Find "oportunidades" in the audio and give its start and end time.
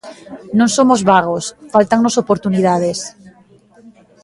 2.23-2.99